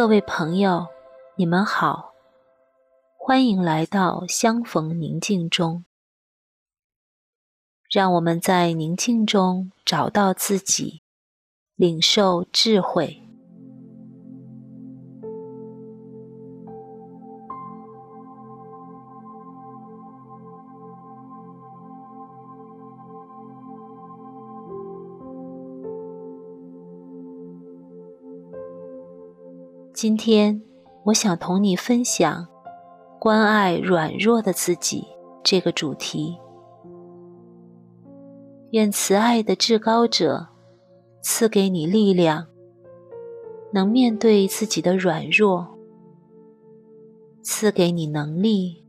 [0.00, 0.86] 各位朋友，
[1.36, 2.14] 你们好，
[3.18, 5.84] 欢迎来到相逢宁静中。
[7.90, 11.02] 让我们在宁静中找到自己，
[11.74, 13.29] 领受智慧。
[30.02, 30.62] 今天，
[31.04, 32.48] 我想同你分享
[33.20, 35.06] “关爱软弱的自己”
[35.44, 36.38] 这个主题。
[38.70, 40.48] 愿慈爱的至高者
[41.20, 42.46] 赐给你力量，
[43.74, 45.66] 能面对自己的软弱；
[47.42, 48.82] 赐给你能力，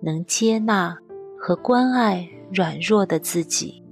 [0.00, 0.98] 能接纳
[1.40, 3.82] 和关爱软弱的自己。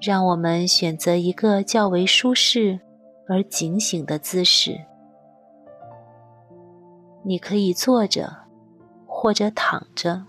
[0.00, 2.78] 让我们选择一个较为舒适
[3.28, 4.78] 而警醒的姿势。
[7.24, 8.32] 你可以坐着，
[9.04, 10.24] 或者躺着，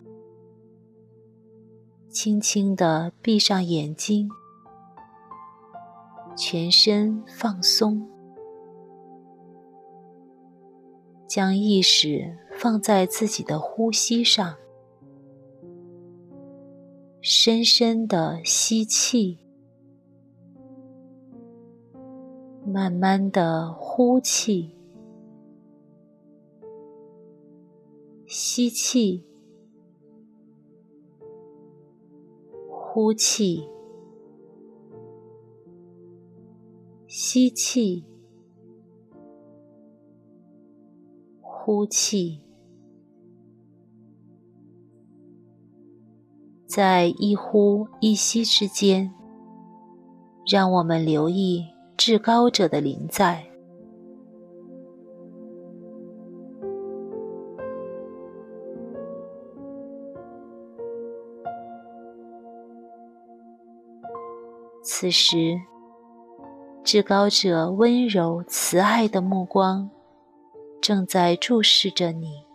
[2.09, 4.27] 轻轻地闭上眼睛，
[6.35, 8.05] 全身放松，
[11.27, 14.55] 将意识放在自己的呼吸上，
[17.21, 19.37] 深深地吸气。
[22.71, 24.75] 慢慢的呼气，
[28.27, 29.25] 吸气，
[32.69, 33.67] 呼气，
[37.07, 38.05] 吸气，
[41.41, 42.43] 呼气，
[46.67, 49.11] 在一呼一吸之间，
[50.45, 51.65] 让我们留意。
[51.99, 53.45] 至高者的临在。
[64.81, 65.59] 此时，
[66.85, 69.89] 至高者温柔慈爱的目光
[70.81, 72.48] 正在注视着你。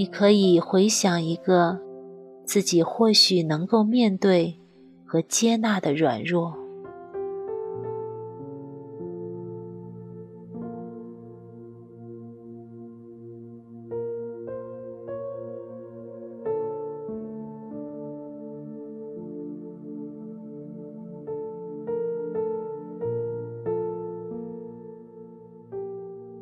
[0.00, 1.78] 你可以回想一个
[2.46, 4.58] 自己或许能够面对
[5.04, 6.54] 和接纳的软弱，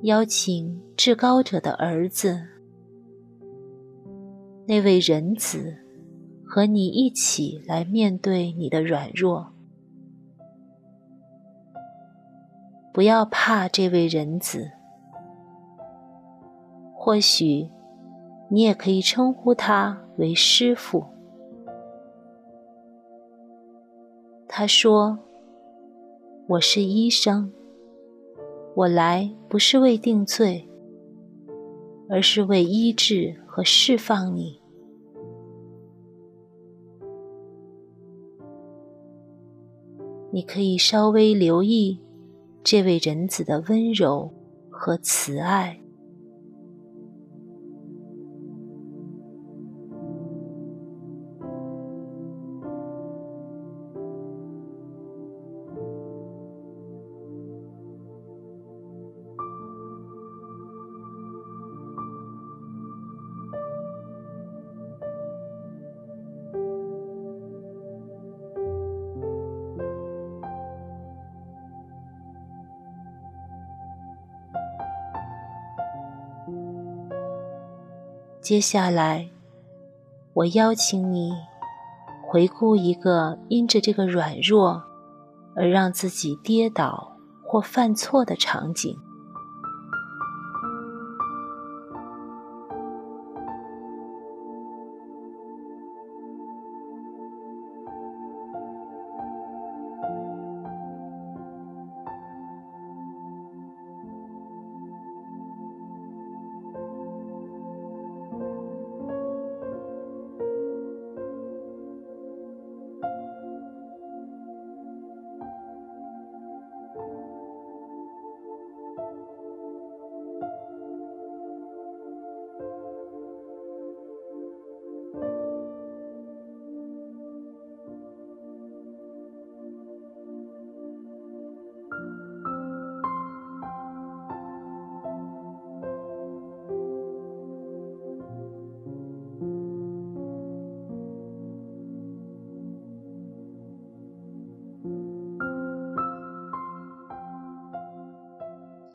[0.02, 2.57] 邀请至高者的儿子。
[4.70, 5.78] 那位仁子
[6.44, 9.46] 和你一起来面对你的软弱，
[12.92, 14.70] 不要怕这位仁子。
[16.94, 17.70] 或许
[18.50, 21.02] 你也可以称呼他为师父。
[24.46, 25.18] 他说
[26.46, 27.50] ：“我是医生，
[28.74, 30.68] 我来不是为定罪，
[32.10, 34.62] 而是为医治我释放你。”
[40.30, 42.00] 你可以稍微留意
[42.62, 44.32] 这位仁子的温柔
[44.70, 45.80] 和慈爱。
[78.48, 79.28] 接下来，
[80.32, 81.34] 我邀请你
[82.26, 84.82] 回顾一个因着这个软弱
[85.54, 87.14] 而让自己跌倒
[87.44, 88.98] 或犯错的场景。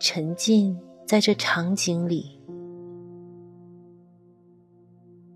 [0.05, 0.77] 沉浸
[1.07, 2.37] 在这场景里，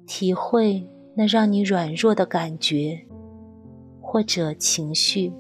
[0.05, 0.85] 体会
[1.15, 3.01] 那让你软弱的感觉
[4.01, 5.31] 或者情绪。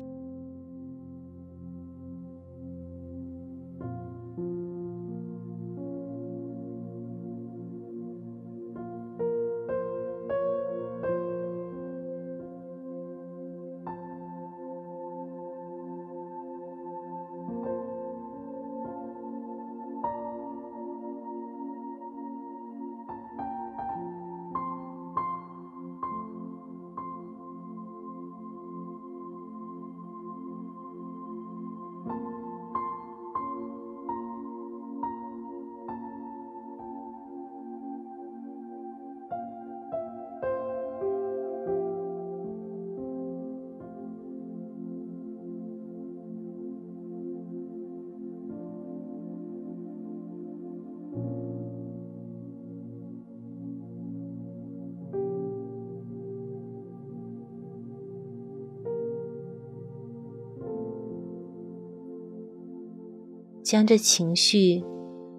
[63.67, 64.81] 将这情绪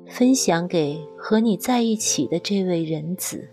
[0.06, 3.48] 分享给和你在一起的这位仁子。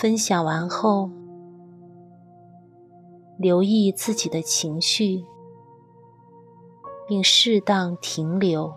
[0.00, 1.10] 分享完后，
[3.36, 5.24] 留意自己的情绪，
[7.08, 8.72] 并适当停留。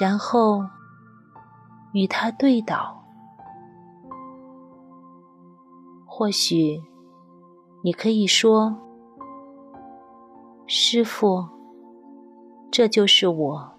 [0.00, 0.64] 然后
[1.92, 3.04] 与他对倒，
[6.06, 6.82] 或许
[7.84, 8.74] 你可以说
[10.66, 11.46] ：“师傅，
[12.70, 13.72] 这就是我，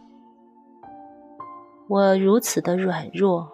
[1.87, 3.51] 我如此的软弱，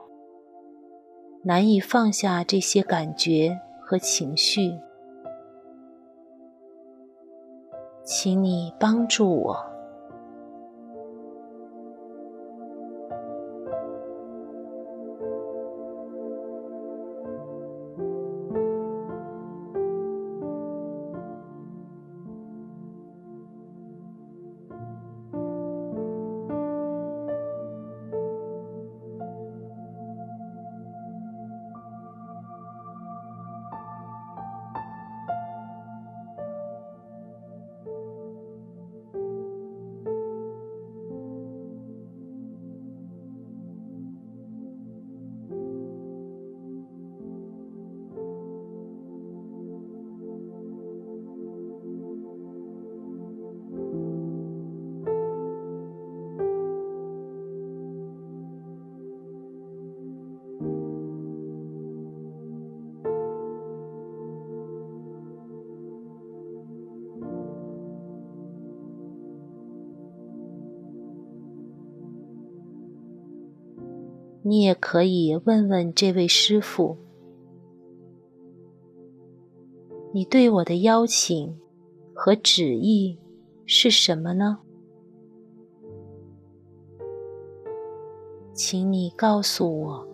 [1.43, 4.77] 难以放下这些感觉和情绪，
[8.03, 9.65] 请你帮助我。”
[74.49, 76.97] 你也可以问问这位师傅
[80.11, 81.55] ：“你对我的邀请
[82.15, 83.19] 和旨意
[83.67, 84.57] 是什么呢？
[88.55, 90.08] 请你告诉我。”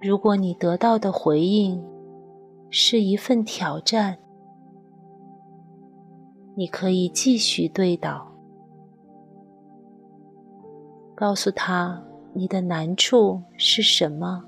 [0.00, 1.84] 如果你得到的回应
[2.70, 4.16] 是一份挑战，
[6.54, 8.30] 你可以继续对倒，
[11.16, 12.00] 告诉他
[12.32, 14.44] 你的难处是什么。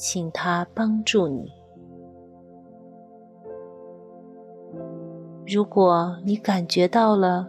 [0.00, 1.52] 请他帮助你。
[5.46, 7.46] 如果你感觉到了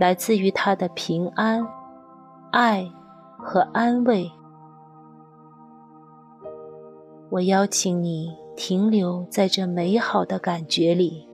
[0.00, 1.64] 来自于他的平安、
[2.50, 2.84] 爱
[3.38, 4.28] 和安慰，
[7.30, 11.28] 我邀请你停留在这美好的感觉里。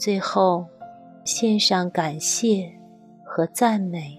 [0.00, 0.66] 最后，
[1.26, 2.72] 献上感谢
[3.22, 4.18] 和赞美。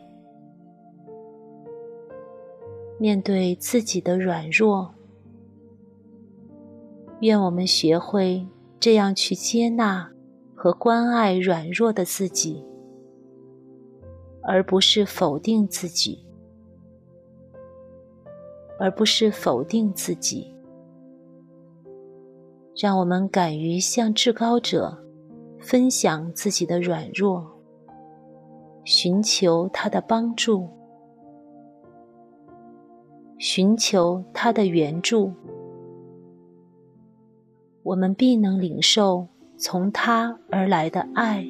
[2.99, 4.93] 面对自己的软弱，
[7.21, 8.47] 愿我们学会
[8.79, 10.07] 这样去接纳
[10.53, 12.63] 和关爱软弱的自己，
[14.43, 16.23] 而不是否定自己，
[18.77, 20.55] 而不是否定自己。
[22.79, 24.99] 让我们敢于向至高者。
[25.61, 27.45] 分享自己的软弱，
[28.83, 30.67] 寻求他的帮助，
[33.37, 35.31] 寻求他的援助，
[37.83, 41.45] 我们必能领受从他而来的爱、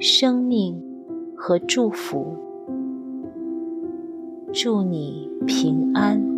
[0.00, 0.82] 生命
[1.36, 2.34] 和祝福。
[4.52, 6.33] 祝你平安。